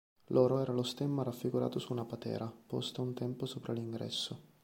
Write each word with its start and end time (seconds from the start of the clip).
Loro 0.29 0.59
era 0.59 0.73
lo 0.73 0.81
stemma 0.81 1.21
raffigurato 1.21 1.77
su 1.77 1.91
una 1.93 2.05
patera 2.05 2.51
posta 2.65 3.03
un 3.03 3.13
tempo 3.13 3.45
sopra 3.45 3.71
l'ingresso. 3.71 4.39